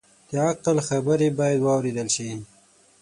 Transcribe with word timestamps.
د 0.29 0.31
عقل 0.47 0.77
خبرې 0.87 1.29
باید 1.39 1.59
واورېدل 1.61 2.07
شي 2.15 2.29